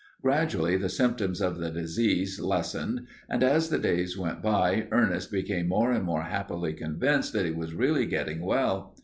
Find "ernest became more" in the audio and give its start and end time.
4.89-5.91